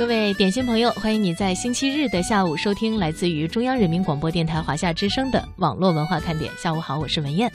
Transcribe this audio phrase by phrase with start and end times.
[0.00, 6.50] 各位点心朋友，欢迎你在星期日的下午收听来自于中央人民广播电台华夏之声的网络文化看点。
[6.56, 7.52] 下午好，我是文燕。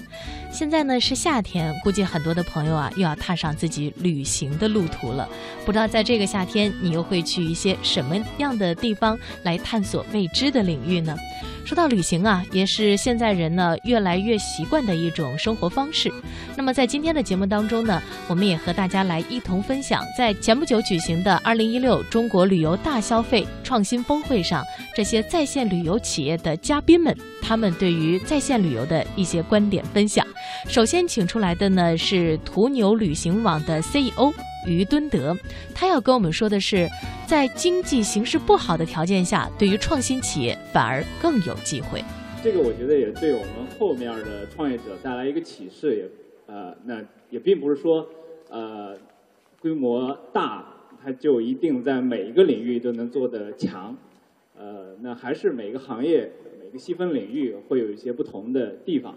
[0.51, 5.27] 现在呢是夏天，估计很多的朋友啊又要踏上自己旅行的路途了。
[5.65, 11.17] 不知道在这个夏天，你又会去一些什么样的地方来探索未知的领域呢？
[11.65, 16.13] 说到旅行啊，也是现在人呢越来越习惯的一种生活方式。
[16.55, 24.61] 那么在今天的节目当中呢，我们也和大家来一同分享，在前不久举行的二零一六中国国旅游大消费创新峰会上，
[24.93, 30.27] 这些在线旅游企业的嘉宾们，他们对于在线旅游的一些观点分享。
[30.67, 34.33] 首先请出来的呢是途牛旅行网的 CEO。
[34.67, 35.33] 于敦德，
[35.73, 36.89] 他要跟我们说的是，
[37.25, 42.03] 在经济形势不好的条件下，对于创新企业反而更有机会。
[42.43, 46.99] 这个我觉得也对我们后面的创业者带来一个启示，也呃，那
[47.29, 48.05] 也并不是说
[48.49, 48.93] 呃
[49.61, 50.65] 规模大，
[51.05, 53.95] 它就一定在每一个领域都能做得强，
[54.57, 59.15] 呃，那还是每个行业每个细分领域会有一些不同的地方。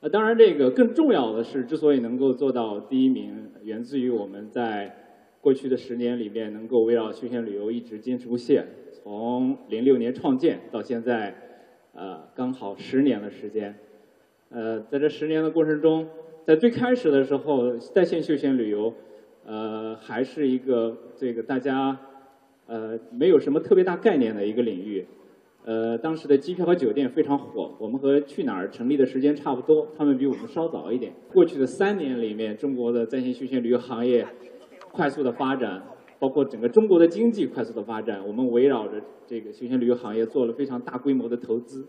[0.00, 4.96] 呃，当然，这个更重要的是，之所以能够做到第一名，源自于我们在
[5.42, 8.64] 过去的十年里面，能够围绕休闲旅游一直坚持不懈。
[8.90, 11.34] 从零六年创建到现在，
[11.92, 13.74] 呃，刚好十年的时间。
[14.48, 16.08] 呃，在这十年的过程中，
[16.42, 18.94] 在最开始的时候，在线休闲旅游，
[19.44, 21.98] 呃，还是一个这个大家
[22.66, 25.06] 呃没有什么特别大概念的一个领域。
[25.64, 31.12] 呃，当时的机票和酒店非常火，我们和去哪儿成立的时间差不多，他们比我们稍早一点。
[31.32, 34.26] 过去的三年里面，中国的在线休闲旅游行业
[34.90, 35.80] 快速的发展，
[36.18, 41.86] 包括整个中国的经济快速的发展，我们围绕着这个休闲旅游行业做了非常大规模的投资，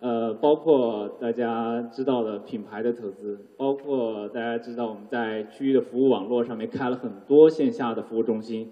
[0.00, 8.70] 呃，包括大家知道的品牌的投资，包括大家知道我们在区域的服务网络上面开了很多线下的服务中心。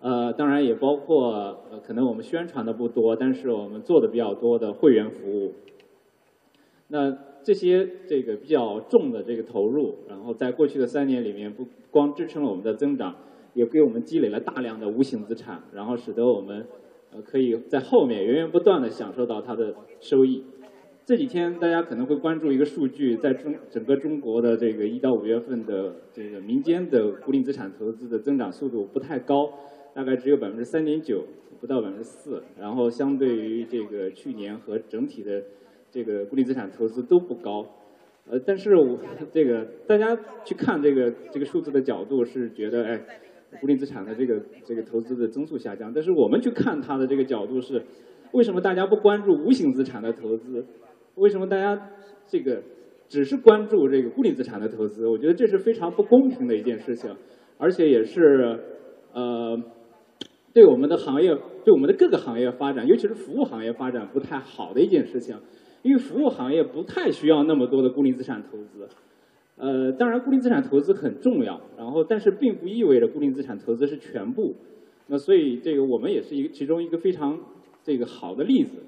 [0.00, 5.54] 呃，当然也包括，可能我们宣传的不多，但是我们做的比较多的会员服务。
[6.88, 13.16] 那这些这个比较重的这个投入，然后在过去的三年里面，不光支撑了我们的增长，
[13.54, 16.66] 也给我们积累了大量的无形资产，然后使得我们
[17.14, 20.44] 呃可以在后面源源不断的享受到它的收益。
[21.06, 29.50] 这几天大家可能会关注一个数据，在中整个中国的这个一到五月份的这个民间的固定资产投资的增长速度不太高。
[29.94, 31.24] 大概只有百分之三点九，
[31.60, 32.42] 不到百分之四。
[32.58, 35.40] 然后相对于这个去年和整体的
[35.90, 37.64] 这个固定资产投资都不高。
[38.28, 38.98] 呃，但是我
[39.32, 43.00] 这个大家去看这个这个数字的角度是觉得，哎，
[43.60, 45.92] 固定资产的这个这个投资的增速下降。
[45.92, 47.82] 但是我们去看它的这个角度是，
[48.32, 50.64] 为什么大家不关注无形资产的投资？
[51.16, 51.90] 为什么大家
[52.26, 52.62] 这个
[53.08, 55.06] 只是关注这个固定资产的投资？
[55.06, 57.14] 我觉得这是非常不公平的一件事情，
[57.58, 58.58] 而且也是
[59.12, 59.58] 呃。
[60.54, 61.34] 对我们的行业，
[61.64, 65.36] 对我们的各个行业发展，尤其是服务行业发展不太好的一件事情，
[65.82, 68.88] 因为服务行业不太需要那么多的固定资产投资。
[69.56, 74.54] 呃，当然固定资产投资很重要，然后但是并不意味着固定资产投资是全部。
[75.06, 77.38] 那所以这个我们也是一个其中一个非常
[77.82, 78.78] 这个好的例子。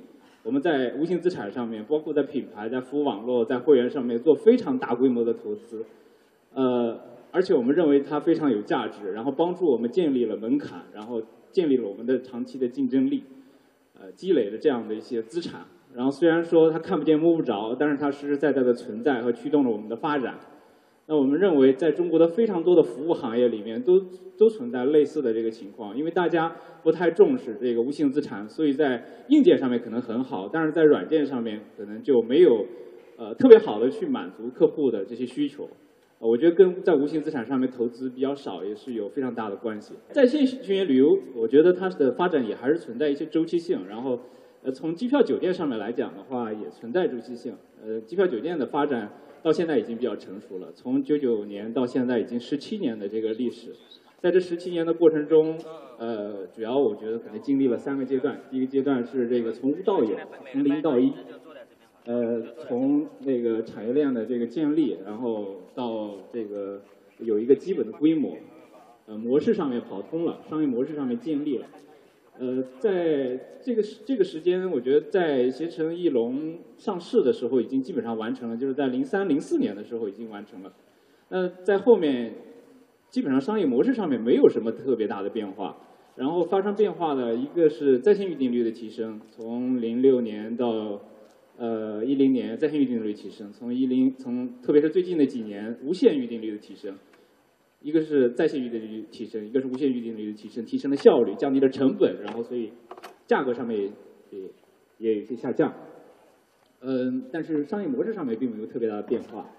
[0.42, 5.84] 我们在无形资产上面，包括在品牌、在服务网络、在会员上面做非常大规模的投资。
[6.54, 7.00] 呃，
[7.32, 11.22] 而且我们认为它非常有价值，然后帮助我们建立了门槛，然后。
[11.52, 13.22] 建立了我们的长期的竞争力，
[13.98, 15.62] 呃，积累了这样的一些资产。
[15.94, 20.34] 然后虽然说它看不见摸不着，但是它实实在在的存在和驱动了我们的发展。
[21.08, 24.00] 那我们认为，在中国的非常多的服务行业里面，都
[24.36, 25.96] 都存在类似的这个情况。
[25.96, 32.66] 因为大家不太重视这个无形资产，所以在硬件上面可能很好，但是在软件上面可能就没有
[33.16, 35.68] 呃特别好的去满足客户的这些需求。
[36.18, 39.94] 我觉得跟在无形资产上面投资比较少也是有非常大的关系。
[40.10, 43.86] 在线休闲旅游，我觉得它的发展也还是存在一些周期性。
[43.86, 44.18] 然后，
[44.62, 47.54] 呃，从机票酒店上面来讲的话，也存在周期性。
[47.84, 49.12] 呃，机票酒店的发展
[49.46, 53.72] 到现在已经比较成熟了，从九九年到现在已经十七年的这个历史。
[54.18, 55.56] 在这十七年的过程中，
[55.98, 58.40] 呃，主要我觉得可能经历了三个阶段。
[58.50, 60.18] 第一个阶段是这个从无到有，
[60.50, 61.12] 从零到一。
[62.06, 66.82] 呃，从那个产业链的这个建立，然后到这个
[67.20, 68.36] 有一个基本的规模，
[69.06, 71.66] 呃，模式上面跑通了，商业模式上面建立了。
[72.38, 80.72] 呃，在这个这个时间，我觉得在携程翼龙上市的时候已经基本上完成了，就是在零三零四年的时候已经完成了。
[81.28, 82.34] 那在后面，
[83.10, 85.76] 基本上商业模式上面没有什么特别大的变化。
[86.14, 91.00] 然后发生变化的一个是在线预订率的提升，从零六年到。
[91.58, 96.94] 呃，一零年在线预订率提升，从一零从特别是最近的几年无线预订率的提升，
[97.80, 102.72] 一个是在线预订率提升，一个是无线预订率的提升，提升了效率，降低了成本，然后所以
[103.26, 103.78] 价格上面
[104.30, 104.40] 也
[104.98, 105.72] 也有些下降。
[106.80, 109.50] 嗯，但是商业模式上面并没有特别大的变化。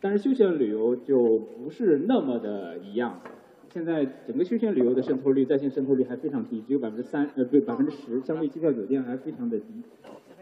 [0.00, 3.20] 但是休闲旅游就不是那么的一样。
[3.68, 9.66] 现在整个休闲旅游的渗透率，在线渗透率还非常低，只有百分之三，呃，不，百分之十，相对机票酒店还非常的低。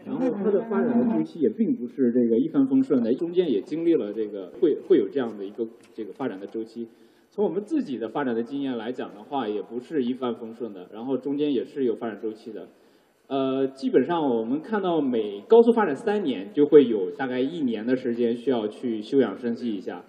[0.05, 6.87] 然后它的发展的周期也并不是这个一帆风顺的，中间也经历了这个会会有这样的一个这个发展的周期。
[7.35, 12.69] 从我们自己的发展的经验来讲的话，也不是一帆风顺的，然后中间也是有发展周期的。
[13.27, 20.05] 呃，基本上我们看到每高速发展三年，就会有大概一年的时间需要去休养生息一下。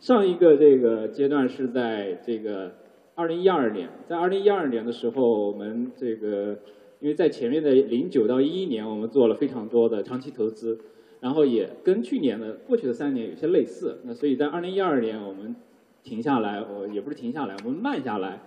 [0.00, 2.74] 上一个这个阶段是在这个
[3.14, 6.58] 二零一二年，在二零一二年的时候，我们这个
[7.00, 10.78] 因为在前面的零九到一一年，我们做了非常多的长期投资，
[11.20, 14.00] 然后也跟去年的过去的三年有些类似。
[14.04, 15.56] 那所以在二零一二年，我们
[16.06, 18.38] 停下来，呃也不是停下来，我们慢下来。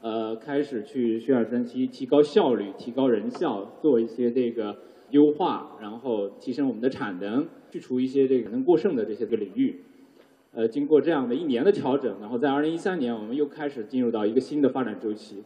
[0.00, 4.78] 呃，开始去休养生息，提高效率，提高人效，做一些这个
[5.10, 9.84] 优化，然后提升我们的产能，去除一些这个能过剩的这些个领域。
[10.54, 15.44] 呃，经过这样的一年的调整，然后在二零一三年，我们又开始进入到一个新的发展周期。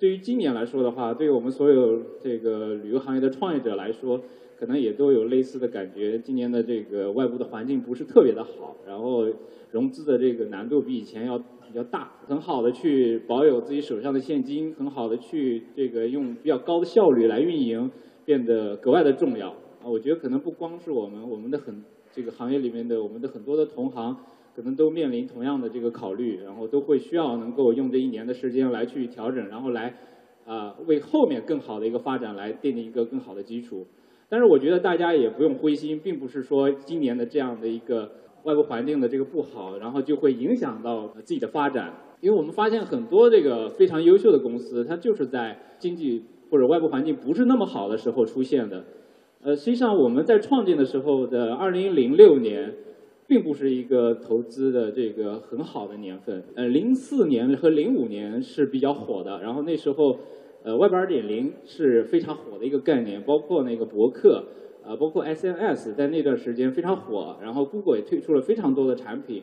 [0.00, 4.22] 对于今年来说的话，对于我们所有这个旅游行业的创业者来说，
[4.58, 6.18] 可能也都有类似的感觉。
[6.18, 9.26] 今年的这个外部的环境不是特别的好，然后
[9.70, 11.40] 融资的这个难度比以前要。
[11.72, 17.88] 比较大，很好的去保有自己手上的现金，很好的去这个用比较高的效率来运营，
[18.24, 19.88] 变得格外的重要啊！
[19.88, 24.16] 我觉得可能不光是我们，我们的很这个行业里面的我们的很多的同行，
[24.54, 29.94] 可能都面临同样的这个考虑，然后都会需要能够用这一年的时间来去调整，然后来
[30.46, 33.86] 啊为后面更好的一个发展来奠定一个更好的基础。
[34.28, 38.12] 但是我觉得大家也不用灰心，并不是说今年的这样的一个。
[38.44, 41.92] 外部环境的这个不好，然后就会影响到自己的发展。
[42.22, 48.82] 因为我们发现很多这个非常优秀的公司，它就是在经济或者外部环境不是那么好的时候出现的。
[49.42, 52.74] 呃，实际上我们在创建的时候的二零零六年，
[53.26, 56.42] 并不是一个投资的这个很好的年份。
[56.54, 60.18] 呃，零四年和零五年是比较火的，然后那时候，
[60.62, 64.44] 呃，Web 二点零是非常火的一个概念，包括那个博客。
[64.82, 69.42] 啊，包括 SNS 在那段时间非常火，然后 Google 也推出了非常多的产品，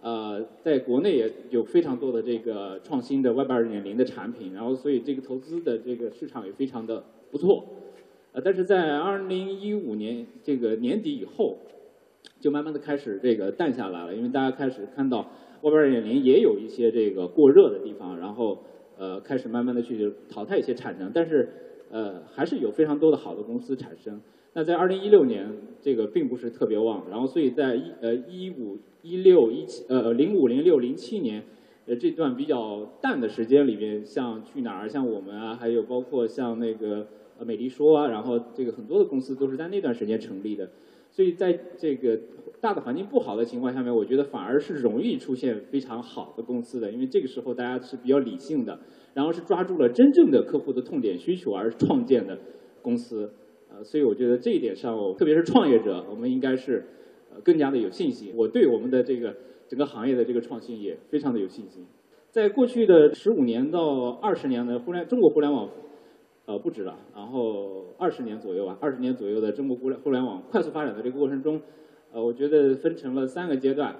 [0.00, 7.02] 呃，在国内也有非常多的这个创新的 Web 二点零的产品，然后所以这个投资的这个市场也非常的
[7.32, 7.64] 不错，
[8.36, 11.56] 呃，但是在二零一五年这个年底以后，
[12.38, 15.30] 就慢慢的开始这个淡下来了，因为大家开始看到
[15.62, 18.62] Web 二点零也有一些这个过热的地方，然后
[18.98, 21.48] 呃开始慢慢的去淘汰一些产能，但是
[21.90, 24.20] 呃还是有非常多的好的公司产生。
[24.52, 31.42] 那在二零一六年，这个并不是特别旺，然后所以在一呃一五一六一七呃零五零六零七年，
[31.86, 37.06] 呃这段比较淡的时间里面，像去哪儿，像我们啊，还有包括像那个
[37.38, 40.70] 呃美丽说啊，然后这个很多的公司都是在那段时间成立的，
[41.10, 42.18] 所以在这个
[42.60, 48.78] 大的环境不好的情况下面，我觉得反而是容易出现非常好的公司的，因为这个时候大家是比较理性的，
[49.14, 52.38] 然后是抓住了真正的客户的痛点需求而创建的
[52.82, 53.32] 公司。
[53.68, 56.86] 呃，所以我觉得这一点上，特别是创业者，我们应该是
[57.30, 58.32] 呃更加的有信心。
[58.34, 59.34] 我对我们的这个
[59.68, 61.84] 整个行业的这个创新也非常的有信心。
[62.30, 65.68] 在过去的十五年到二十年的互联中国互联网，
[66.46, 71.60] 呃不止了，然后二十年左右吧，二十年左右的中国互联互联网快速发展的这个过程中，
[72.12, 73.96] 呃，我觉得分成了三个阶段。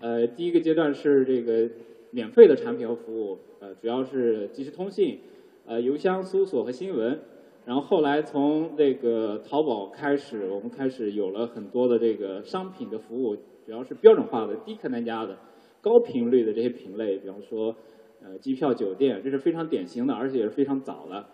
[0.00, 1.70] 呃，第一个阶段是这个
[2.10, 5.20] 免费的产品和服务，呃，主要是即时通信、
[5.66, 7.20] 呃邮箱搜索和新闻。
[7.64, 15.38] 然后后来从这个淘宝开始，我们开始有了很多的这个商品的服务，主要是标准化的、低客单价的、
[15.80, 17.74] 高频率的这些品类，比方说，
[18.22, 21.24] 呃，机票、酒店，这是非常典型的，而且也是非常早的。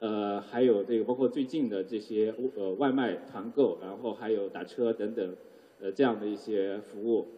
[0.00, 5.36] 呃，还有这个包括最近的这些呃外卖团购，然后还有打车等等，
[5.80, 7.28] 呃这样的一些服务。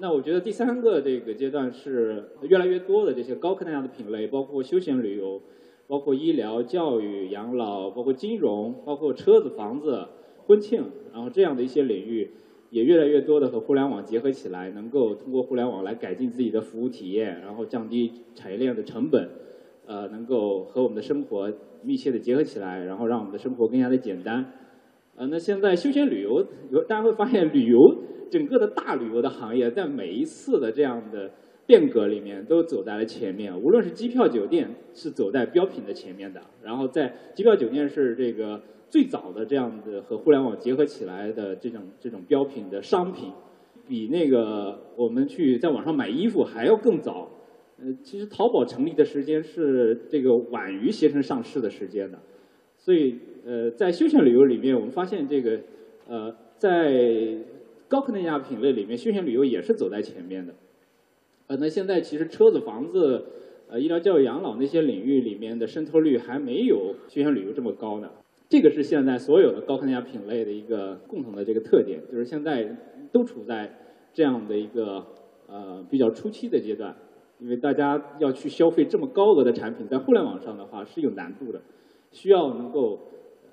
[0.00, 5.42] 那我觉得第三个这个阶段是越来越多的这些高客单价的品类，包括休闲旅游。
[5.86, 10.08] 包括医疗、教育、养老，包括金融，包括车子、房子、
[10.46, 12.30] 婚庆，然后这样的一些领域，
[12.70, 19.28] 也越来越多的和互联网结合起来，能够通过互联网来改进自己的服务体验，然后降低产业链的成本，
[19.86, 24.52] 呃，能够和我们的生活密切的结合起来，然后让我们的生活更加的简单。
[25.16, 27.78] 呃，那现在休闲旅游，有大家会发现，旅游
[28.30, 31.30] 整个的大旅游的行业，在每一次的这样的。
[31.66, 38.60] 变革里面都走在了前面，无论是机票酒店是走在标品的前面的，然后在机票酒店是这个
[38.90, 43.32] 最早的这样的和互联网结合起来的这种这种标品的商品，
[43.88, 47.30] 比那个我们去在网上买衣服还要更早，
[47.82, 52.18] 呃，其实淘宝成立的时间是这个晚于携程上市的时间的，
[52.78, 55.60] 所以呃，在休闲旅游里面，我们发现这个
[56.06, 57.36] 呃，在
[57.88, 60.54] 高客单价品类里面，休闲旅游也是走在前面的。
[61.48, 63.24] 呃，那现在其实车子、房子、
[63.68, 68.10] 呃医疗教育、养老那些领域里面的渗透率还没有休闲旅游这么高呢。
[68.48, 72.76] 这个是现在所有的高客单价品类的一个共同的这个特点，就是现在
[73.10, 73.76] 都处在
[74.12, 75.04] 这样的一个
[75.48, 76.94] 呃比较初期的阶段。
[77.40, 81.60] 因为大家要去消费这么高额的产品，在互联网上的话是有难度的，
[82.12, 82.98] 需要能够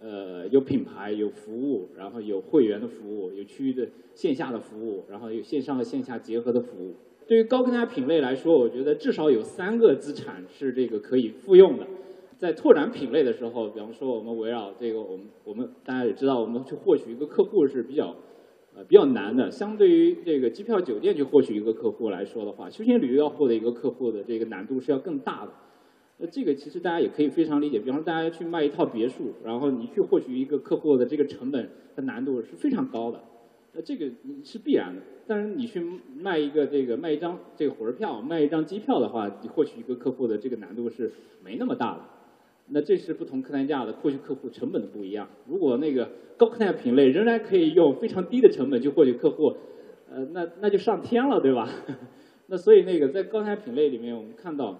[0.01, 6.93] 呃有品牌、有服务，然后有会员的服务，有区域的线下的服务，然后有线上和线下结合的服务。
[7.27, 11.87] 对于高客单价品类来说，我觉得至少有三个资产是这个可以复用的。
[12.37, 18.15] 在拓展品类的时候，比方说我们围绕这个，我们我们大家也知道，我们去获取一个客户是比较。
[18.73, 19.51] 呃，比较难的。
[19.51, 25.51] 相对于这个机票酒店去获取一个客户来说的话，休闲旅游要获得一个客户的这个难度是要更大的。
[26.17, 27.79] 那这个其实大家也可以非常理解。
[27.79, 33.21] 比方说，大家去卖一套别墅，然后你去获取一个客户的这个成本和难度是非常高的。
[33.73, 34.09] 那这个
[34.43, 35.01] 是必然的。
[35.27, 35.83] 但是你去
[36.15, 41.11] 卖一个这个卖一张这个火车票，卖一张机票的话，你获取一个客户的这个难度是
[41.43, 42.01] 没那么大的。
[42.67, 45.27] 那这是不同客单价的获取客户成本的不一样。
[45.47, 49.53] 如果那个高客单品类仍然可以用非常低的成本去获取客户，
[50.09, 51.69] 呃，那那就上天了，对吧？
[52.47, 54.79] 那所以那个在高单品类里面，我们看到，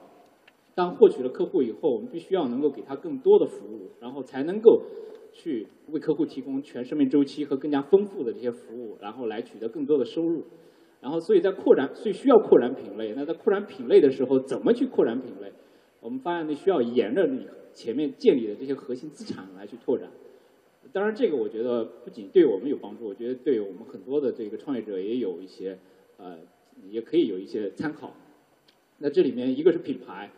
[0.76, 4.82] 当获取了客户以后，我们必须要能够给他更多的服务，然后才能够
[5.34, 10.44] 去为客户提供全生命周期和更加丰富的这些服务，然后来取得更多的收入。
[11.02, 13.14] 然后所以在扩展，所以需要扩展品类。
[13.16, 15.52] 那在扩展品类的时候，怎么去扩展品类？
[16.00, 17.48] 我们发现那需要沿着你。
[17.74, 20.10] 前面建立的这些核心资产来去拓展，
[20.92, 25.78] 当然这个我觉得不仅对我们有帮助，我觉得对我们很多的这个创业者也有一些
[26.18, 26.38] 呃，
[26.90, 28.14] 也可以有一些参考。
[29.00, 30.32] 那这里面一个是品牌，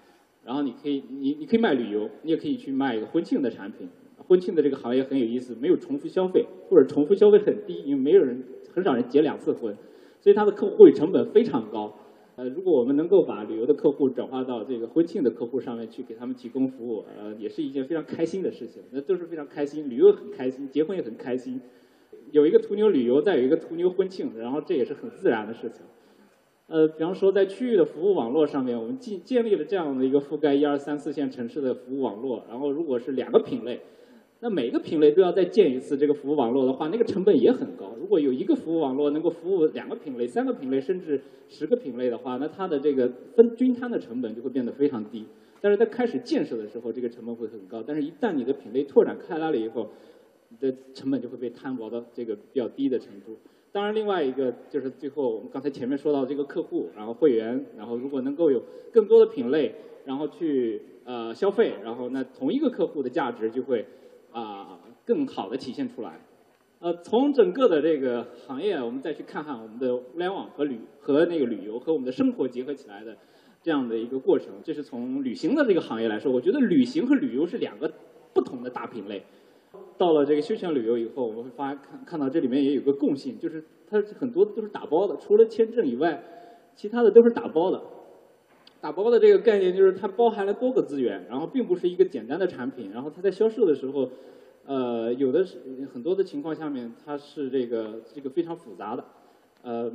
[0.46, 3.90] 然后你可以你你可以卖旅游，你也可以去卖一个婚庆的产品。
[4.28, 8.42] 婚庆的这个行业很有意思，没有重复消费，或者重复消费很低，因为没有人
[8.74, 9.76] 很少人结两次婚，
[10.22, 12.00] 所以它的客户成本非常高。
[12.36, 18.82] 呃，如果我们能够把旅游的客户转化到这个婚庆的客户上面去，给他们提供服务，呃，也是一件非常开心的事情。
[18.92, 21.62] 那都是非常开心，旅游很开心，结婚也很开心。
[22.32, 25.82] 有一个途牛旅游，再有一个途牛婚庆，然后这也是很自然的事情。
[26.66, 32.44] 呃，比方说在区域的服务网络上面，我们建建立了这样的一个覆盖一二三四线城市的服务网络。
[32.50, 33.82] 然后如果是两个品类。
[34.44, 37.96] 那每个品类都要再建一次这个服务网络的话，那个成本也很高。
[37.98, 45.24] 如果有一个服务网络能够服务两个品类、三个品类，甚至十个品类的话，那它的这个分均摊的成本就会变得非常低。
[45.62, 47.82] 但是在开始建设的时候，这个成本会很高。
[47.82, 49.88] 但是一旦你的品类拓展开来了以后，
[50.50, 53.38] 你的成本就会被摊薄到这个比较低的程度。
[53.72, 59.74] 当然，另外一个就是最后我们刚才前面说到这个客户，然后会员，然后如果能够有更多的品类，
[60.04, 63.86] 然后去呃消费，然后那同一个客户的价值就会。
[64.34, 66.20] 啊，更好的体现出来。
[66.80, 73.16] 呃，从整个的这个行业，我们再去看看我们的互联网和旅和那个旅游和我们的生活结合起来的
[73.62, 74.50] 这样的一个过程。
[74.62, 77.90] 这是从旅行的这个行业来说，我觉得旅行和旅游是两个
[78.34, 79.24] 不同的大品类。
[79.98, 86.22] 到了这个休闲旅游以后，我们会发看看到这里面也有个共性，就是它很多都是打包的，除了签证以外，
[86.76, 87.82] 其他的都是打包的。
[88.84, 94.10] 打包的这个概念就是它包含了多个资源，然后并不是一个简单的产品，然后它在销售的时候，
[94.66, 95.58] 呃，有的是
[95.94, 99.06] 很多的情况下面它是这个这个非常复杂的，
[99.62, 99.90] 呃，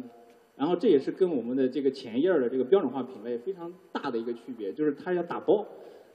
[0.56, 5.66] 然后这也是跟我们的这个前页的这个标准化品类非常大的一个区别，就是它要打包，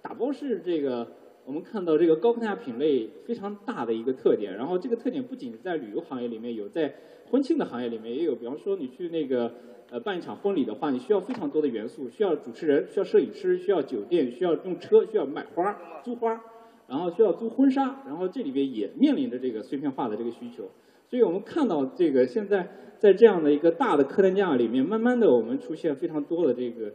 [0.01, 1.07] 打包是这个
[1.45, 6.93] 我们看到这个高客单价品类非常大的一个特点，然后这个特点不仅在旅游行业里面有，在
[7.29, 9.53] 婚庆的行业里面也有，比方说你去那个。
[9.91, 16.41] 呃，办一场婚礼的话，你需要非常多的元素，需要主持人，需要摄影师，需要酒店，需要用车，需要买花、租花，
[16.87, 20.71] 然后需要租婚纱，然后这里边也面临着这个碎片化的这个需求。
[21.07, 26.91] 所以我们看到这个现在在这样的一个大的客单价里面，慢慢的我们出现非常多的这个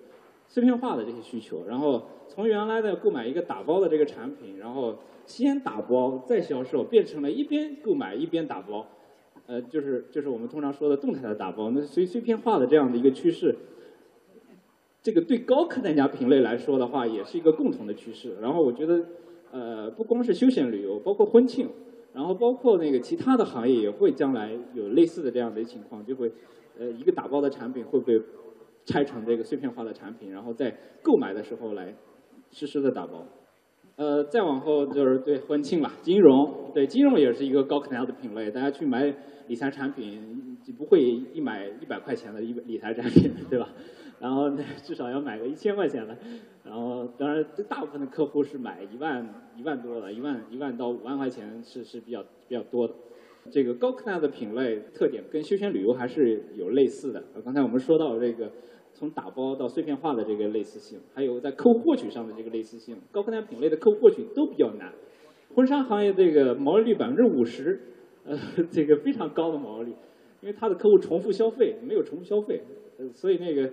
[0.49, 1.65] 碎片化的这些需求。
[1.69, 8.87] 然后从原来的购买一个打包的这个产品，然后先打包再销售，变成了一边购买一边打包。
[9.47, 13.57] 呃，就是就是我们通常说的动态的打包，那随碎片化的这样的一个趋势，
[15.03, 18.37] 这个对高客单价品类来说的话，也是一个共同的趋势。
[18.43, 19.07] 然后我觉得，
[19.51, 21.71] 呃，不光是休闲旅游，包括婚庆，
[22.13, 26.31] 然后包括那个其他的行业也会将来有类似的这样的情况，就会，
[26.79, 28.21] 呃，一个打包的产品会被
[28.89, 31.95] 拆成这个碎片化的产品，然后在购买的时候来
[32.51, 33.27] 实时的打包。
[33.97, 39.13] 呃，再往后就是对婚庆了，金融，对金融也是一个高客单的品类，大家去买
[39.49, 43.69] 理财产品就不会一买一百块钱的一理财产品， 对吧？
[44.21, 44.51] 然后
[44.83, 46.17] 至少要买个一千块钱的，
[46.65, 52.95] 然后当然大部分的客户是买一万一万多的，一万一万到五万块钱是是比较比较多的。
[53.51, 57.25] 这个高客纳的品类特点跟休闲旅游还是有类似的。
[57.45, 58.51] 刚才我们说到这个
[58.99, 64.93] 从打包到碎片化的这个类似性，还有在客户获取上的这个类似性，高客单品类的客户获取都比较难。
[65.55, 67.81] 婚纱行业这个毛利率百分之五十，
[68.25, 68.37] 呃，
[68.73, 69.91] 这个非常高的毛利，
[70.41, 72.61] 因为它的客户重复消费没有重复消费，
[72.99, 73.73] 呃，所以那个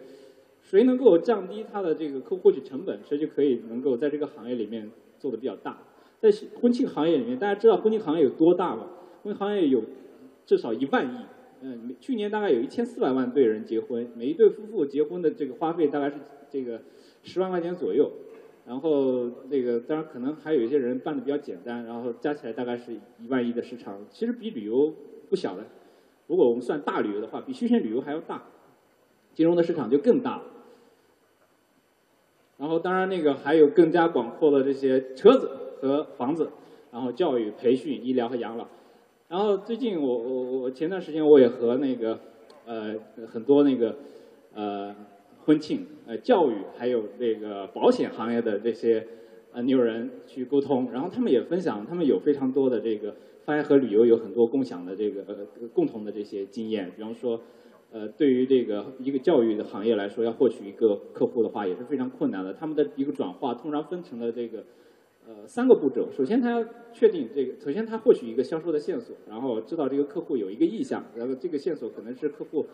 [0.61, 5.79] 谁能够降低它的这个客户获取成本，谁就可以能够在这个行业里面做的比较大。
[6.19, 6.29] 在
[6.61, 8.87] 婚庆行业里面，大家知道婚庆行业有多大吗？
[9.23, 9.81] 婚庆行业有
[10.45, 11.17] 至少一万亿，
[11.61, 16.17] 嗯，去年大概有一千四百万对人结婚，每一对夫妇结婚的这个花费大概是
[16.49, 16.81] 这个
[17.23, 18.11] 十万块钱左右。
[18.67, 24.91] 然后那个当然可能还有一些人办的比较简单，然后加起来大概是一万亿的市场，其实比旅游
[25.29, 25.65] 不小的。
[26.27, 28.43] 如果我们算大旅游的话，比休闲旅游还要大，
[29.33, 30.41] 金融的市场就更大。
[32.57, 36.49] 然后当然那个还有更加广阔的这些车子和房子，
[36.91, 38.67] 然后教育、培训、医疗和养老。
[39.35, 42.17] 然后最近我我我前段时间我也和那个
[42.65, 42.95] 呃
[43.27, 43.97] 很多那个
[44.53, 44.95] 呃。
[45.43, 49.05] 婚庆、呃教育，还有这个保险行业的这些
[49.53, 53.13] 呃牛人去沟通，然后他们也分享，他们有非常多的这个
[53.43, 56.91] 发现和旅游有很多共享的这个呃共同的这些经验。
[56.95, 57.39] 比方说，
[57.91, 62.51] 呃对于这个一个教育的行业来说，要获取一个客户的话也是非常困难的。
[62.51, 64.63] 他们的一个转化通常分成了这个
[65.27, 66.09] 呃三个步骤。
[66.11, 72.65] 首先他要确定这个，首先他获取一个销售的线索，然后知道这个客户有一个意向，然后这个线索可能是客户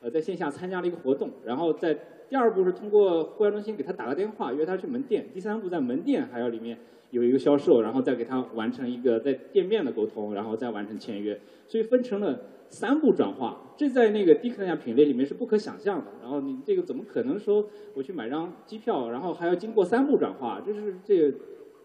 [0.00, 1.98] 呃在线下参加了一个活动，然后在
[2.28, 5.28] 第二步是通过会员中心给他打个电话，约他去门店。
[5.32, 6.78] 第三步在门店还要里面
[7.10, 11.40] 有一个销售，然后再给他完成一个在店面的沟通，然后再完成签约。
[11.68, 16.06] 所以分成了三步转化，这在那个低客单价品类里面是不可想象的。
[16.20, 20.60] 然后你这个怎么可能说我去买张机票，然后还要经过三步转化？
[20.64, 21.38] 这是这个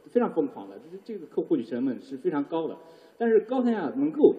[0.09, 2.77] 非常疯狂的，这是这个客户取成本是非常高的。
[3.17, 4.35] 但是高单价能够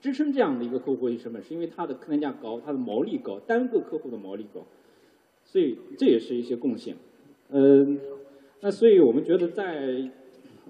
[0.00, 4.66] 支撑这样的一个客户获取成本，是因为它的客单价高，它的毛利高，单个客户的毛利高。
[5.44, 6.96] 所以这也是一些贡献，
[7.50, 8.00] 嗯，
[8.60, 10.10] 那所以我们觉得在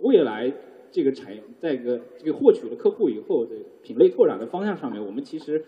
[0.00, 0.52] 未来
[0.90, 5.62] 这个产业，在一个这个获取了客户以后的品类拓展的方向上面，我们其实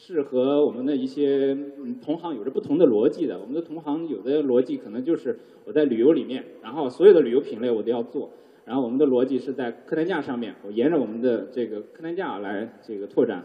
[0.00, 1.58] 是和我们的一些
[2.00, 3.36] 同行有着不同的逻辑的。
[3.40, 8.30] 我们的同行有的逻辑可能就是我在旅游里面，然后所有的旅游品类我都要做，
[8.64, 13.44] 然后我们的逻辑是在客单价上面，我沿着我们的这个客单价来这个拓展。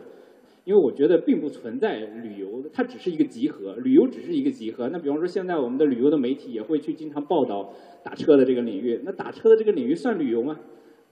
[0.64, 4.88] 因为我觉得并不存在旅游，它只是一个集合，旅游只是一个集合。
[4.90, 9.02] 那比方说，现在我们的旅游的媒体也会去经常报道打车的这个领域。
[9.04, 10.58] 那打车的这个领域算旅游吗？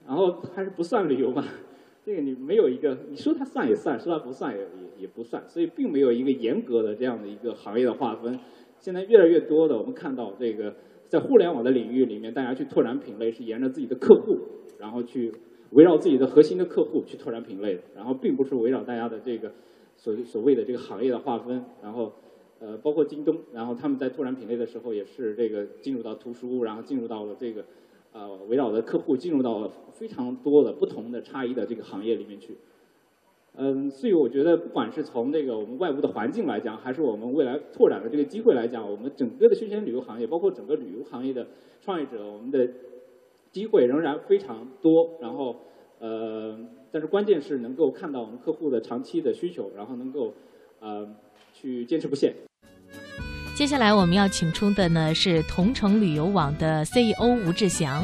[0.07, 1.43] 然后还是不算旅游吗？
[2.03, 5.47] 这个你没有一个，你说它算也算，说它不算也也也不算。
[5.47, 8.39] 所以并没有一个严格的这样的一个行业的划分。
[8.79, 10.75] 现在越来越多的，我们看到这个
[11.07, 14.37] 在互联网的领域里面，大家去拓展品类是沿着自己的客户，
[14.79, 15.31] 然后去。
[15.71, 19.53] 围绕自己的核心的客户去拓展品类，然后并不是围绕大家的这个
[19.95, 22.11] 所所谓的这个行业的划分，然后
[22.59, 27.63] 呃包括京东，然后他们在拓展品类的时候也是这个进入到图书，然后进入到了这个
[28.13, 32.57] 呃围绕的客户进入到了非常多的不同的差异的这个行业里面去，
[33.55, 41.47] 嗯，所以我觉得不管是从这个我们外部的环境来讲，还是我们未来拓展的这个机会来讲，我们整个的休闲旅游行业，包括整个旅游行业的
[41.81, 42.69] 创业者，我们的。
[43.51, 45.57] 机会仍然非常多，然后，
[45.99, 46.57] 呃，
[46.89, 50.33] 但是关键是能够看到我们客户的长期的需求，然后能够，
[50.79, 51.05] 呃，
[51.53, 52.33] 去坚持不懈。
[53.61, 58.03] 接下来我们要请出的呢是同城旅游网的 CEO 吴志祥。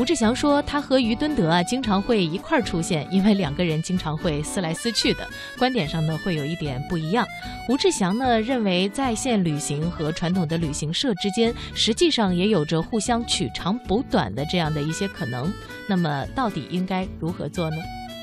[0.00, 5.24] 吴志祥说，他和于敦德啊经常会一块儿出现，因为两个人经常会撕来撕去的，
[5.56, 7.24] 观点上呢会有一点不一样。
[7.68, 15.52] 吴志祥呢认为，在线旅行和传统的旅行社之间，实际上也有着互相取长补短的这样的一些可能。
[15.88, 17.76] 那么，到底应该如何做呢？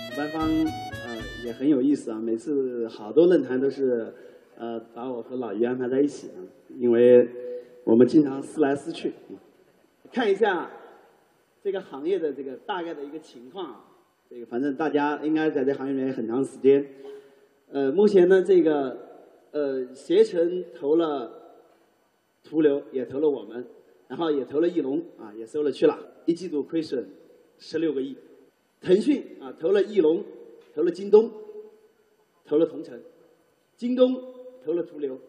[0.09, 1.15] 主办方呃
[1.45, 4.13] 也很有意思啊，每次好多论坛都是。
[4.55, 6.39] 呃，把我和老于安排在一起啊，
[6.77, 7.27] 因为
[7.83, 9.13] 我们经常撕来撕去。
[10.11, 10.69] 看一下
[11.61, 13.83] 这个行业的这个大概的一个情况，
[14.29, 16.87] 这个反正大家应该在这行业里面很长时间。
[17.71, 18.97] 呃，目前呢，这个
[19.51, 21.57] 呃携程投了
[22.43, 23.65] 途流，也投了我们，
[24.07, 27.09] 然后也投了翼龙啊，也收了去了，一季度亏损
[27.57, 28.15] 十六个亿。
[28.79, 30.23] 腾讯啊投了翼龙，
[30.75, 31.31] 投了京东，
[32.45, 33.01] 投了同城，
[33.75, 34.32] 京东。
[34.63, 35.19] 投了途流，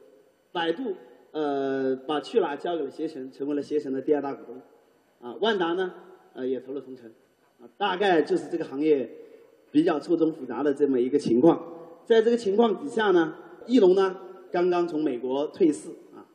[0.52, 0.94] 百度
[1.32, 4.60] 呃把去哪交给了携程，成为了携程的第二大股东，
[5.20, 5.94] 啊，万达呢
[6.32, 7.10] 呃也投了同城，
[7.60, 9.10] 啊，大概就是这个行业
[9.70, 11.72] 比较错综复杂的这么一个情况。
[12.04, 13.34] 在这个情况底下呢，
[13.66, 14.16] 翼龙呢
[14.52, 16.26] 刚刚从美国退市啊，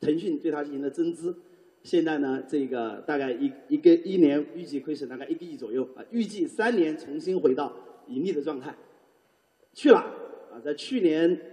[0.00, 1.34] 腾讯对它进行了增资，
[1.82, 7.72] 现在呢，这个大概一一个一年预计亏损大概一个亿左右啊，预计三年重新回到
[8.06, 8.74] 盈利的状态。
[9.74, 10.00] 去哪
[10.52, 10.60] 啊？
[10.62, 11.51] 在去年，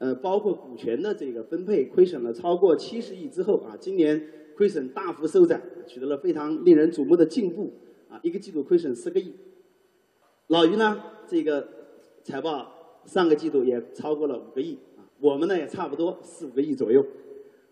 [0.00, 4.18] 呃，包括股权的这个分配亏损了超过七十亿之后啊，今年
[4.56, 7.70] 亏损大幅收窄，取得了非常令人瞩目的进步
[8.08, 9.34] 啊，一个季度亏损四个亿。
[10.48, 11.68] 老于呢，这个
[12.24, 12.72] 财报
[13.04, 17.04] 上个季度也超过了五个亿啊，我们呢也差不多四五个亿左右，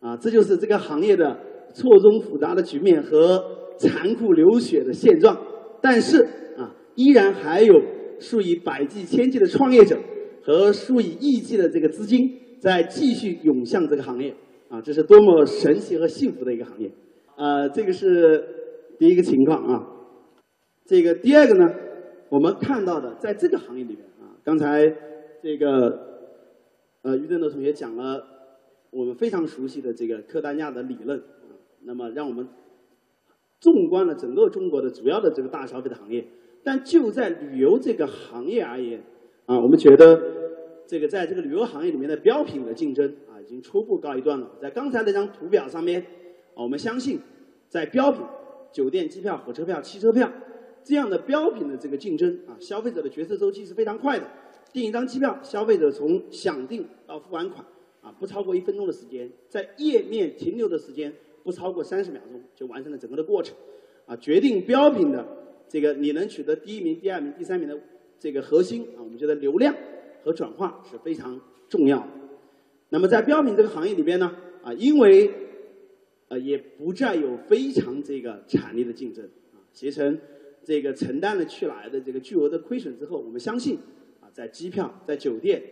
[0.00, 1.40] 啊，这就是这个行业的
[1.72, 5.34] 错综复杂的局面和残酷流血的现状。
[5.80, 6.22] 但是
[6.58, 7.74] 啊，依然还有
[8.20, 9.98] 数以百计、千计的创业者
[10.42, 14.34] 和数以亿计的这个资金在继续涌向这个行业
[14.68, 16.90] 啊，这是多么神奇和幸福的一个行业。
[17.36, 18.44] 啊，这个是
[18.98, 19.86] 第一个情况啊，
[20.84, 21.64] 这个第二个呢？
[22.30, 24.84] 我们看到的，在这个行业里面啊，刚才
[25.42, 25.66] 这个
[27.00, 28.22] 呃于正德同学讲了
[28.90, 31.22] 我们非常熟悉的这个客单价的理论，
[31.84, 32.46] 那么让我们
[33.60, 36.26] 纵观了整个中国的主要的这个大消费的行业，
[36.62, 39.00] 但就在旅游这个行业而言
[39.46, 40.27] 啊，我们觉得
[40.88, 44.48] 这个在这个旅游行业里面的标品的竞争啊，已经初步告一段落。
[44.58, 46.02] 在刚才那张图表上面，
[46.54, 47.20] 我们相信
[47.68, 48.22] 在标品、
[48.72, 50.32] 酒店、机票、火车票、汽车票。
[50.82, 54.26] 这样的标品的这个竞争啊，消费者的决策周期是非常快的。
[54.72, 57.62] 订一张机票，消费者从想订到付完款
[58.00, 63.54] 啊，不超过一分钟的时间，在页面停留的时间不超过三十秒钟就完成了整个的过程。
[64.06, 65.22] 啊，决定标品的
[65.68, 67.78] 这个你能取得第一名、第二名、第三名的
[68.18, 69.74] 这个核心啊，我们觉得流量
[70.28, 72.08] 和转化是非常重要的。
[72.90, 75.30] 那么在标品这个行业里边呢，啊，因为
[76.28, 80.18] 呃也不再有非常这个惨烈的竞争啊，携程。
[80.62, 83.78] 这个承担了去哪儿的这个巨额的亏损之后，我们相信
[84.20, 85.62] 啊，在机票、在酒店、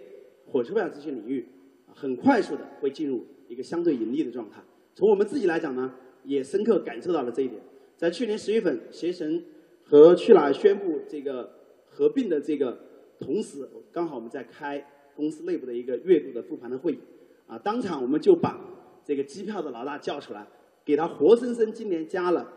[0.47, 1.47] 火车票这些领域，
[1.93, 4.63] 很快速的会进入一个相对盈利的状态。
[4.95, 5.93] 从我们自己来讲呢，
[6.25, 7.61] 也深刻感受到了这一点。
[7.99, 9.45] 在去年十月份，携程
[9.85, 11.51] 和去哪儿宣布这个
[11.85, 12.79] 合并的这个
[13.19, 16.99] 同时，刚好我们在开公司内部的一个月度的复盘的会议，
[17.47, 18.61] 啊，当场我们就把
[19.05, 20.47] 这个机票的老大叫出来，
[20.85, 22.53] 给他活生生今年加了。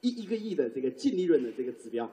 [0.00, 2.08] 一一个亿的这个净利润的这个指标，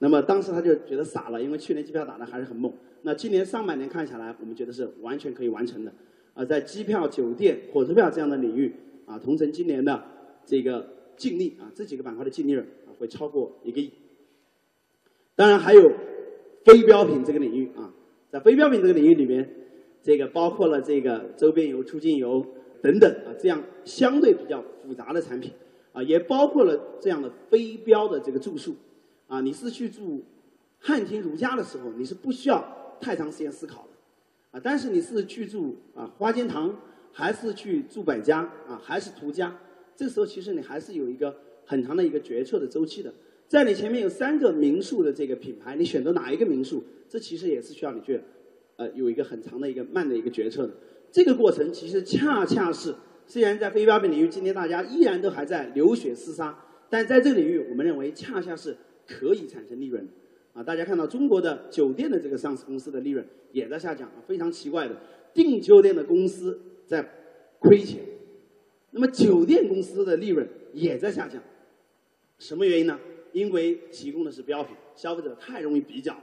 [0.00, 2.70] 那么当时他就觉得傻了，因为去年机票打的还是很猛。
[3.00, 5.90] 那今年上半年看下来，我们觉得是完全可以完成的。
[6.34, 8.74] 啊，在机票、酒店、火车票这样的领域，
[9.06, 10.04] 啊，同城今年的
[10.44, 10.86] 这个
[11.16, 13.90] 净利啊，这几个板块的净利润啊，会超过一个亿。
[15.34, 15.90] 当然还有
[16.64, 17.92] 非标品这个领域啊，
[18.30, 19.48] 在非标品这个领域里面，
[20.02, 22.44] 这个包括了这个周边游、出境游
[22.82, 25.52] 等等啊，这样相对比较复杂的产品。
[25.92, 28.76] 啊，也包括了这样的非标的这个住宿，
[29.26, 30.22] 啊，你是去住
[30.78, 36.78] 汉庭如家的时候，你是不需要太长时间思考的，啊，但是你是去住啊花间堂，
[37.10, 39.58] 还是去住百家啊，还是途家，
[39.96, 43.12] 这时候其实你还是有一个很长的一个决策的周期的。
[43.50, 48.20] 在你前面有三个民宿的这个品牌，你选择哪一个民宿，这其实也是需要你去
[48.76, 50.72] 呃有一个很长的一个慢的一个决策的。
[51.10, 52.94] 这个过程其实恰恰是。
[53.26, 56.56] 虽然在非标品领域，今天大家依然都还在流血厮杀，
[56.88, 60.12] 但在这个领域，我们认为恰恰是可以产生利润的。
[60.52, 64.94] 啊，大家看到中国的酒店的这个上市公司的利润也在下降啊，非常奇怪的，
[65.34, 67.04] 订酒店的公司在
[67.58, 68.00] 亏钱，
[68.92, 71.42] 那么酒店公司的利润也在下降，
[72.38, 72.96] 什么原因呢？
[73.32, 76.14] 因为提供的是标品，消费者太容易比较。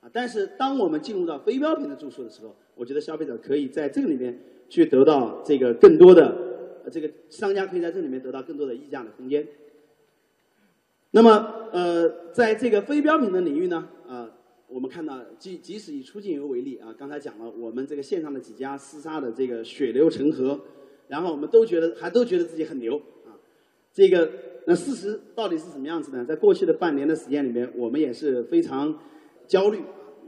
[0.00, 4.38] 啊，但是当我们进入到非标品的住宿的时候，我觉得消费者可以在这个里面。
[4.70, 6.32] 去得到这个更多的，
[6.92, 9.44] 这个商家可以在这里面得到更多的溢价的空间。
[11.10, 11.30] 那么，
[11.72, 14.30] 呃，在这个非标品的领域呢，啊，
[14.68, 20.60] 我们看到，即即使以出境游为例啊，刚才讲了我们这个线上的几家厮杀的这个血流成河，
[21.08, 23.34] 然后我们都觉得还都觉得自己很牛啊。
[23.92, 24.30] 这个
[24.70, 26.24] 那事实到底是什么样子呢？
[26.24, 28.96] 在过去的半年的时间里面，我们也是非常
[29.48, 29.80] 焦虑，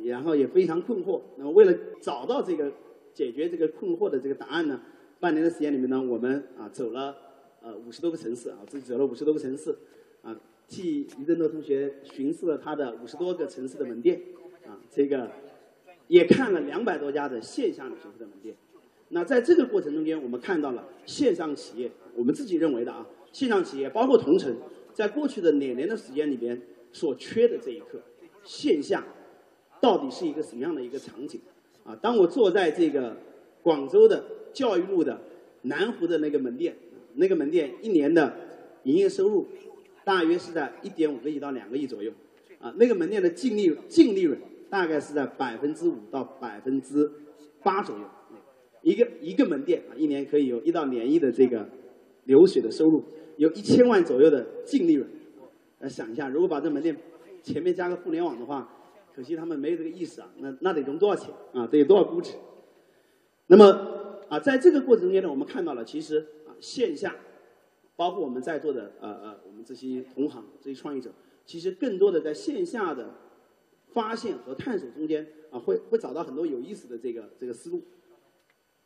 [0.03, 1.21] 然后也非常困惑。
[1.37, 2.73] 那么为了找到这个。
[3.15, 4.81] 解决这个困惑的这个答案呢？
[5.21, 7.15] 半年的时间里面呢，我们啊走了
[7.61, 9.77] 呃五十多个城市啊，自己走了五十多个城市
[10.23, 10.35] 啊，
[10.67, 14.19] 替余振乐同学巡视了他的五十多个城市的门店
[14.67, 15.31] 啊，这个
[16.09, 18.57] 也看了两百多家的线下旅行社的门店。
[19.11, 24.55] 那在这个过程中间，我们看到了线上企业，我们自己认为的啊，线上企业包括同城，
[24.93, 26.61] 在过去的两年的时间里边
[26.93, 28.01] 所缺的这一刻，
[28.45, 29.05] 线下
[29.81, 31.41] 到底是一个什么样的一个场景？
[31.85, 33.17] 啊，当我坐在这个
[33.63, 35.21] 广州的教育路的
[35.63, 36.77] 南湖的那个门店，
[37.15, 38.37] 那个门店一年的
[38.85, 39.47] 营业收入
[40.05, 42.13] 大约是在一点五个亿到两个亿左右，
[42.61, 47.11] 啊，那个门店的净利净利润大概是在百分之五到百分之
[47.63, 48.05] 八左右。
[48.83, 51.69] 一个一个门店啊，一年可以有一到两亿的这个
[52.25, 53.03] 流水的收入，
[53.37, 55.09] 有一千万左右的净利润。
[55.79, 56.97] 呃，想一下，如果把这门店
[57.43, 58.69] 前面加个互联网的话，
[59.15, 60.33] 可惜他们没有这个意识啊。
[60.39, 61.67] 那那得融多少钱啊？
[61.67, 62.33] 得有多少估值？
[63.49, 63.65] 那么
[64.29, 67.17] 啊，在这个过程中间呢，我们看到了，其实啊，线下，
[67.97, 71.11] 包括我们在座的呃呃，我们这些同行、这些创业者，
[71.45, 73.13] 其实更多的在线下的
[73.89, 77.83] 发现和探索中间啊，会会找到很多有意思的这个这个思路。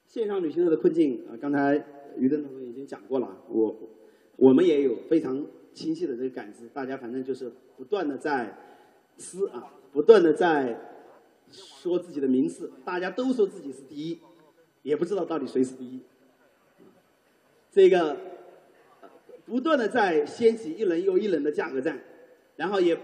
[0.07, 1.77] 线上旅行社的困境啊，刚才
[2.17, 3.77] 于登同学已经讲过了，我
[4.37, 8.57] 我们也有非常清晰的这个感知，大家反正就是不断的在
[9.19, 10.79] 撕啊，不断的在
[11.51, 14.19] 说自己的名次，大家都说自己是第一。
[14.83, 16.01] 也不知道到底谁是第一，
[17.73, 18.17] 这个
[19.45, 21.99] 不断的在掀起一轮又一轮的价格战，
[22.55, 22.97] 然后也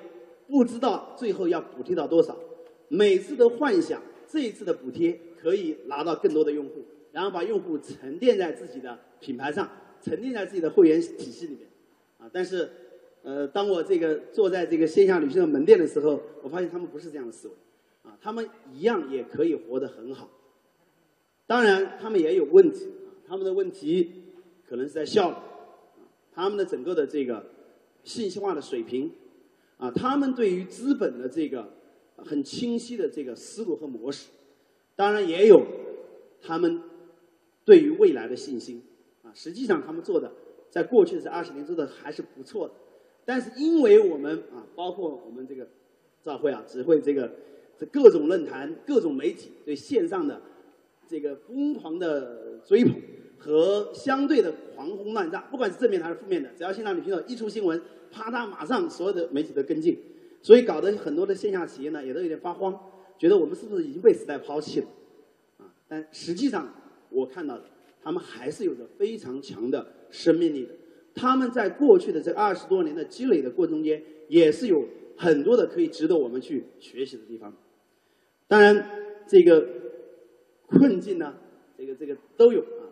[0.46, 2.38] 不知道最后要补贴到多少，
[2.86, 9.68] 每次都幻想这一次的补贴可以拿到更多的用户，然后把用户沉淀在自己的品牌上，
[10.02, 11.68] 沉淀在自己的会员体系里面，
[12.18, 12.68] 啊，但是，
[13.22, 17.54] 呃，当我这个坐在这个线下旅行社门店的时候，我发现他们不是这样的思维，
[18.02, 20.28] 啊，他们一样也可以活得很好。
[21.46, 22.84] 当然，他们也有问题。
[22.86, 23.08] 啊。
[23.24, 24.10] 他们的问题
[24.68, 25.36] 可能是在效率，
[26.34, 27.46] 他们的整个的这个
[28.04, 29.10] 信息化的水平，
[29.78, 31.72] 啊，他们对于资本的这个
[32.16, 34.28] 很清晰的这个思路和模式，
[34.96, 35.64] 当然也有
[36.42, 36.82] 他们
[37.64, 38.82] 对于未来的信心。
[39.34, 40.32] 实际上，他们做的
[40.70, 42.74] 在过去的这二十年做的还是不错的。
[43.24, 45.66] 但是，因为我们啊，包括我们这个
[46.22, 47.30] 赵会啊，只会这个
[47.76, 50.40] 这各种论坛、各种媒体对线上的。
[51.04, 52.94] 这个疯狂的追捧
[53.36, 57.78] 和相对的狂轰滥炸，不管是正面还是负面的，只要线上你听到一出新闻，
[58.10, 59.98] 啪嗒，马上所有的媒体都跟进，
[60.40, 62.80] 所以搞得很多的线下企业呢也都有点发慌，
[63.18, 64.86] 觉得我们是不是已经被时代抛弃了？
[65.58, 66.72] 啊，但实际上
[67.10, 67.64] 我看到的，
[68.02, 70.74] 他们还是有着非常强的生命力的。
[71.14, 74.86] 他们在过去的这二十多年的积累的过程中间，也是有
[75.16, 77.54] 很多的可以值得我们去学习的地方。
[78.48, 78.84] 当然，
[79.26, 79.80] 这个。
[80.74, 81.34] 困境呢，
[81.76, 82.88] 这个这个都有啊，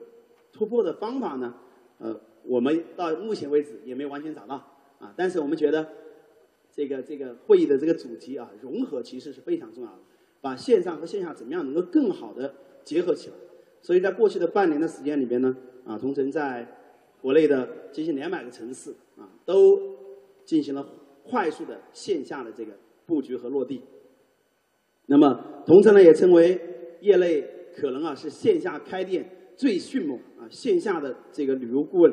[0.53, 1.55] 突破的方法呢，
[1.97, 4.57] 呃，我们到目前为止也没完全找到
[4.99, 5.89] 啊，但是我们觉得，
[6.71, 9.99] 这个这个会议的这个主题啊，融合其实是非常重要的，
[10.43, 13.37] 把线上和线下怎么样能够更好的结合起来。
[13.83, 16.67] 所以在过去的半年的时间里边呢，啊，同城在
[17.21, 19.79] 国内的接近两百个城市啊，都
[20.45, 20.87] 进行了
[21.25, 22.73] 快速的线下的这个
[23.07, 23.83] 布局和落地。
[25.07, 26.61] 那么同城呢，也成为
[27.01, 27.45] 业内。
[27.73, 29.25] 可能啊是线下开店
[29.57, 32.13] 最迅猛啊，线下的这个旅游顾问，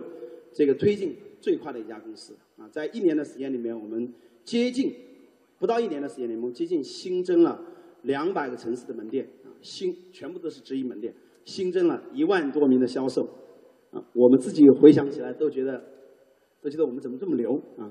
[0.53, 4.13] 这个推进最快的一家公司啊，在一年的时间里面，我们
[4.45, 4.93] 接近
[5.58, 7.60] 不到一年的时间里面，接近新增了
[8.03, 11.12] 两百个城市的门店啊，新全部都是直营门店，
[11.47, 13.23] 新增了一万多名的销售
[13.91, 15.81] 啊，我们自己回想起来都觉得，
[16.62, 17.89] 都觉得我们怎么这么牛啊？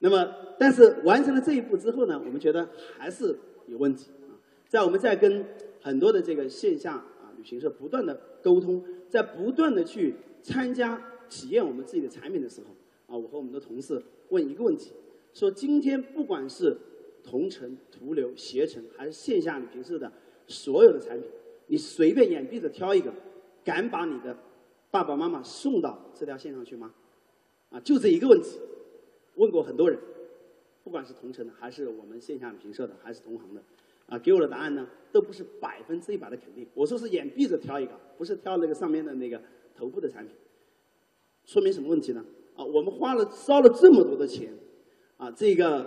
[0.00, 2.68] 那么，但是完成了这一步之后呢，我们觉得
[2.98, 4.36] 还是有问题啊。
[4.68, 5.46] 在我们在跟
[5.80, 12.66] 很多的这个线下啊旅行社不断的沟通，在不断的去参加体验我们自己的产品的时候，
[13.06, 14.92] 啊，我和我们的同事问一个问题：
[15.32, 16.76] 说今天不管是
[17.24, 20.12] 同城、途流、携程，还是线下旅行社的
[20.48, 21.30] 所有的产品，
[21.66, 23.12] 你随便眼闭着挑一个，
[23.64, 24.36] 敢把你的
[24.90, 26.92] 爸爸妈妈送到这条线上去吗？
[27.70, 28.58] 啊，就这一个问题，
[29.36, 29.98] 问过很多人，
[30.82, 33.62] 不管是同城的，还是我们线下旅行社的，还是同行的。
[34.06, 36.66] 啊，给我的答案呢，都不是百分之一百的肯定。
[36.72, 39.38] 我说是眼闭着挑一个，不是挑那个上面的那个
[39.76, 40.34] 头部的产品。
[41.44, 42.24] 说明什么问题呢？
[42.56, 44.50] 啊，我们花了烧了这么多的钱，
[45.18, 45.86] 啊，这个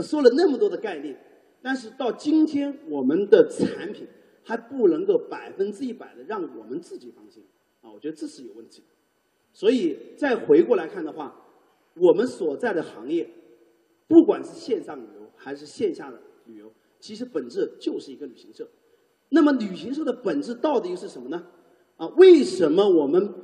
[0.00, 1.16] 说了那么多的概念，
[1.62, 4.06] 但是到今天我们的产品
[4.42, 7.44] 还不能够百分之一百的让我们自己放心。
[7.80, 8.82] 啊，我觉得这是有问题。
[9.52, 11.34] 所以再回过来看的话，
[11.94, 13.28] 我们所在的行业，
[14.08, 16.72] 不管是线上旅游还是线下的旅游。
[16.98, 18.68] 其实本质就是一个旅行社，
[19.30, 21.46] 那么旅行社的本质到底是什么呢？
[21.96, 23.34] 啊，为什么我们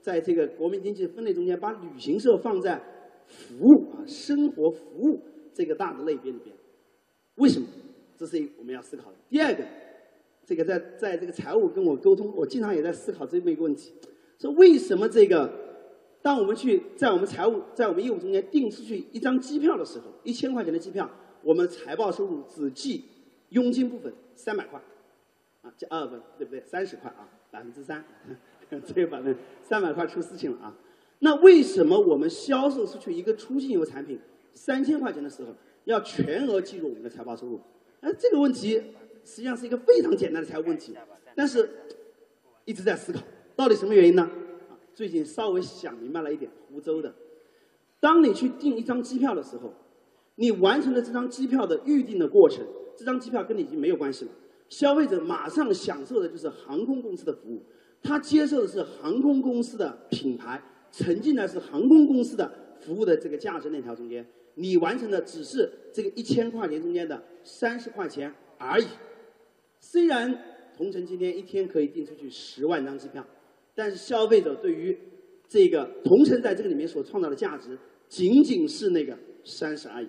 [0.00, 2.82] 在这个国民经济分类中间把旅行社放在
[3.26, 5.22] 服务啊生活服务
[5.54, 6.56] 这个大的类别里边？
[7.36, 7.66] 为什么？
[8.16, 9.16] 这是我们要思考的。
[9.28, 9.64] 第二个，
[10.46, 13.92] 这个在在这个财务跟我沟通，我经常也在思考这么一个问题：
[14.38, 15.50] 说为什么这个
[16.20, 21.10] 当我们去在我们财务在我们业务中间订出去一张机票的时候，一千块钱的机票？
[21.42, 23.04] 我们财报收入只计
[23.48, 24.80] 佣金部分三百块，
[25.62, 26.62] 啊，加二分对不对？
[26.64, 28.04] 三十块啊，百分之三，
[28.86, 30.76] 这个百分三百块出事情了啊。
[31.18, 34.20] 那为什么我们销售出去一个出境游产品
[34.54, 35.52] 三千块钱的时候，
[35.84, 37.60] 要全额计入我们的财报收入？
[38.00, 38.82] 哎，这个问题
[39.24, 40.96] 实际上是一个非常简单的财务问题，
[41.34, 41.68] 但是
[42.64, 43.20] 一直在思考，
[43.56, 44.28] 到底什么原因呢？
[44.94, 47.14] 最近稍微想明白了一点，湖州的，
[47.98, 49.72] 当你去订一张机票的时候，
[50.34, 52.66] 你完成了这张机票的预订的过程，
[52.96, 54.30] 这张机票跟你已经没有关系了，
[54.68, 57.62] 消费者马上享受的就是航空公司的服务，
[58.02, 68.86] 他接受的是航空公司的品牌，沉浸在是航空公司的服务的这个价值链条中间，你完成的只是这个一千块钱中间的三十块钱而已。
[69.80, 70.32] 虽然
[70.76, 73.24] 同城今天一天可以订出去十万张机票，
[73.74, 74.96] 但是消费者对于
[75.48, 80.06] 这个同城在这个里面所创造的价值，仅仅是那个三十而已。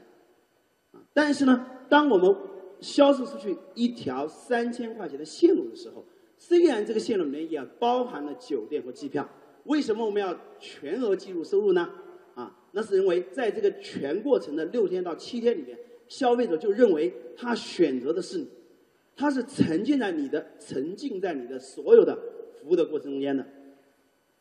[0.92, 2.30] 啊，但是呢，当我们
[2.80, 6.06] 销售出去一条三千块钱的线路的时候，
[6.38, 9.28] 虽然这个线路里面也包含了酒店和机票，
[9.66, 11.90] 为什么我们要全额计入收入呢？
[12.76, 18.48] 那是因为在这个全过程的六天到七天里面，消费者就认为他选择的是你。
[19.16, 22.18] 他是沉浸在你的沉浸在你的所有的
[22.56, 23.46] 服务的过程中间的，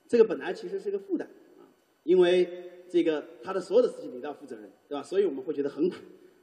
[0.08, 1.68] 这个本来其实是个负担啊，
[2.04, 2.48] 因为
[2.88, 5.02] 这个他的所有的事情你都要负责任，对吧？
[5.02, 5.96] 所以我们会觉得很苦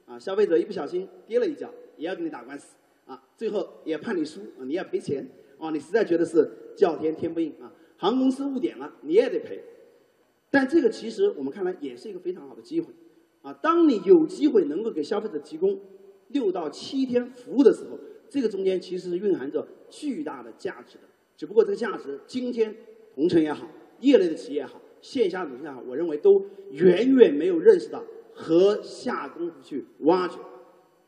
[0.06, 0.16] 啊。
[0.16, 5.70] 消费者一不小心跌了一跤，也要跟你打官司啊，最后也判你输啊，你要赔钱啊。
[5.72, 9.60] 你实在觉得是叫天天不应啊，航空公司误点了你也得赔。
[10.50, 12.92] 但这个其实我们看来也是一个非常好的机会
[13.42, 13.52] 啊。
[13.52, 15.80] 当你有机会能够给消费者提供
[16.28, 17.98] 六到七天服务的时候。
[18.32, 21.04] 这个中间其实是蕴含着巨大的价值的，
[21.36, 22.72] 只不过这个价值今天
[23.12, 23.66] 同城也好，
[23.98, 30.38] 业内的企业也好，线下的也好，我认为都远远没有认识到和下功夫去挖掘，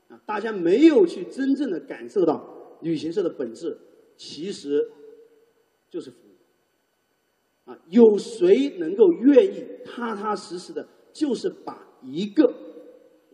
[0.09, 3.78] 啊，大家没有去真正的感受到旅行社的本质
[4.16, 4.90] 其实
[5.88, 6.32] 就是服务，
[7.64, 12.53] 啊，有谁能够愿意踏踏实实的，就是把一个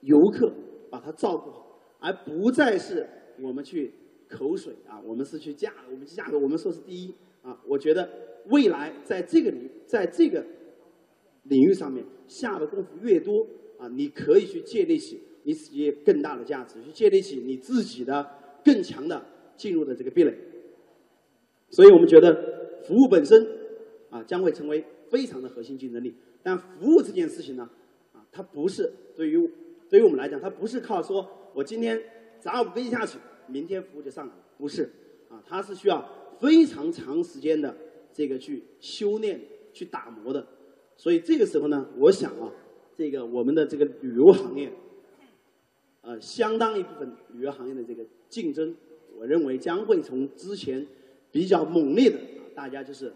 [0.03, 0.53] 游客
[0.91, 3.09] 把他照顾好，而不再是。
[3.41, 3.95] 我们去
[4.29, 7.57] 口水啊，我们是去价，我们价格，我们说是第一啊。
[7.69, 8.09] 我觉得
[8.47, 10.45] 未来在这个领，在这个
[11.45, 13.47] 领域上面下的功夫越多
[13.79, 18.29] 啊，你可以去建立起你企业更大的价值，去建立起你自己的
[18.65, 19.25] 更强的
[19.57, 20.37] 进入的这个壁垒。
[21.71, 22.35] 所以我们觉得
[22.89, 23.41] 服务本身
[24.11, 26.15] 啊将会成为非常的核心竞争力。
[26.43, 27.69] 但服务这件事情呢
[28.13, 29.51] 啊，它不是对于
[29.89, 32.03] 对于我们来讲，它不是靠说我今天。
[32.41, 33.19] 砸五个亿下去，
[33.49, 34.41] 明天服务就上来了？
[34.57, 34.89] 不是，
[35.29, 37.77] 啊，它是需要非常长时间的
[38.13, 39.41] 这个去修炼、
[39.73, 40.47] 去打磨的。
[40.97, 42.53] 所以这个时候呢，我想啊，
[42.95, 44.73] 这个我们的这个旅游行业，
[46.03, 48.73] 呃，相当一部分旅游行业的这个竞争，
[49.19, 50.87] 我认为将会从之前
[51.33, 53.13] 比较猛烈的，啊大家就是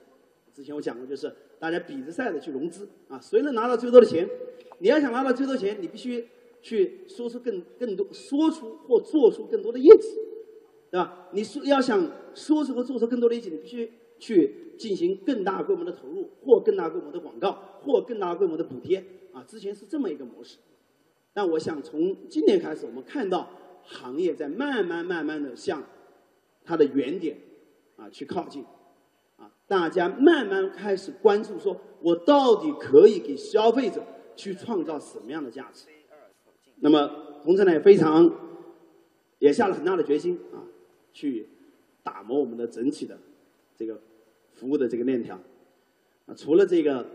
[0.52, 4.28] 之前我讲过，就是大家比着赛的去融资啊，谁能拿到最多的钱？
[4.78, 6.26] 你要想拿到最多钱，你必须。
[6.64, 10.16] 去说出更更多，说出或做出更多的业绩，
[10.92, 11.28] 对吧？
[11.32, 19.42] 你说要想说出和做出更多的业绩，你必须去进行更大规模的投入，或更大规模的广告，或更大规模的补贴啊。
[19.42, 20.58] 之前是这么一个模式，
[21.34, 23.50] 但我想从今年开始，我们看到
[23.82, 25.82] 行业在慢慢慢慢的向
[26.64, 27.38] 它的原点
[27.96, 28.64] 啊去靠近，
[29.66, 34.02] 大家慢慢开始关注，说我到底可以给消费者
[34.36, 35.86] 去创造什么样的价值？
[36.80, 37.08] 那么，
[37.42, 38.30] 同时呢也非常，
[39.38, 40.66] 也下了很大的决心啊，
[41.12, 41.48] 去
[42.02, 43.16] 打磨我们的整体的
[43.76, 44.00] 这个
[44.52, 45.38] 服务的这个链条。
[46.26, 47.06] 啊，除了这个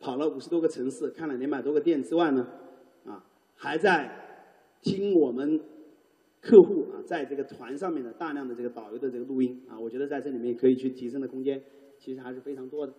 [0.00, 2.46] 跑了五十多个城市，看了两百多个店之外呢，
[3.06, 3.24] 啊，
[3.56, 4.10] 还在
[4.82, 5.60] 听我们
[6.40, 11.62] 客户啊在这个团上面的大量的这个导游的这个录音啊，我觉得在这里面可以去提升的空间
[12.04, 12.92] 其实还是非常多的。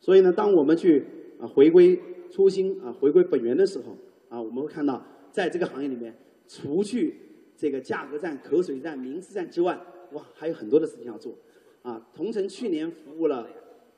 [0.00, 1.04] 所以呢，当我们去
[1.40, 1.98] 啊回归
[2.30, 3.96] 初心啊回归本源的时候
[4.28, 5.02] 啊，我们会看到。
[5.32, 6.14] 在这个行业里面，
[6.46, 7.16] 除去
[7.56, 9.76] 这个价格战、口水战、名次战之外，
[10.12, 11.34] 哇，还有很多的事情要做。
[11.82, 13.48] 啊，同城去年服务了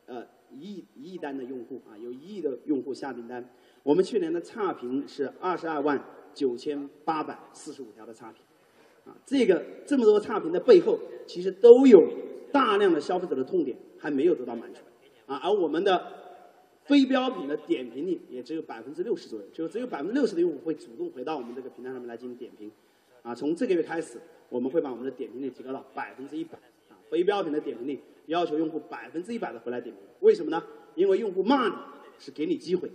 [0.06, 3.46] 呃一亿一亿单的用户啊，有一亿的用户下订单。
[3.82, 8.40] 我们去年的差评是二十二万九千八百四十五条的差评。
[9.04, 12.02] 啊，这个这么多差评的背后，其实都有
[12.50, 14.80] 大量的消费者的痛点还没有得到满足。
[15.26, 16.24] 啊，而我们的。
[16.86, 22.70] 非标品的点评率也只有百分之六十左右，就只有百分之六十的用户会主动回到我们这个平台上面来进行点评，
[23.22, 26.56] 啊，从这个月开始，我们会把我们的点评率提高到百分之一百，
[26.88, 30.62] 啊，非标品的点评率要求用户百分之一百的回来点评，为什么呢？
[30.94, 31.74] 因为用户骂你
[32.20, 32.88] 是给你机会，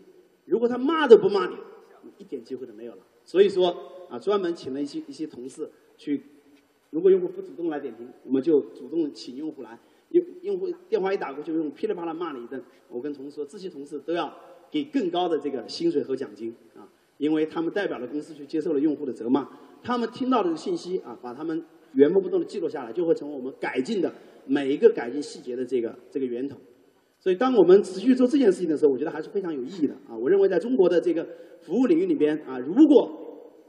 [0.46, 1.58] 如果他骂都不骂你，
[2.04, 3.00] 你一点机会都没有了。
[3.26, 6.22] 所以说啊，专门请了一些一些同事去，
[6.92, 9.78] 如果用户不主动来点评，我们就主动请用户来。
[10.12, 12.62] 用用户电话一打过去，用噼里啪啦骂了一顿。
[12.90, 14.32] 我跟同事说，这些同事都要
[14.70, 16.88] 给更高的这个薪水和奖金啊，
[17.18, 19.48] 因为他们代表了公司去接受了用户的责骂。
[19.84, 24.14] 他们听到的信息啊，把他们原封不动的记录下来，就会成为我们改进的
[24.46, 26.58] 每一个改进细节的这个这个源头。
[27.20, 30.18] 所以，当我们持续做这件事情的时候，我觉得还是非常有意义的啊！
[30.18, 31.24] 我认为，在中国的这个
[31.62, 33.12] 服务领域里边啊，如果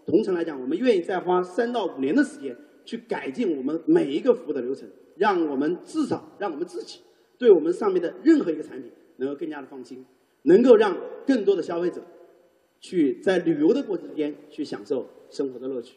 [0.07, 7.01] 同城来讲，我们愿意再花三到五年的时间去改进我们每一个服务的流程，让我们至少让我们自己
[7.39, 10.05] 对我们上面的任何一个产品能够更加的放心，
[10.43, 12.03] 能够让更多的消费者
[12.81, 15.97] 去在旅游的过程中间去享受生活的乐趣。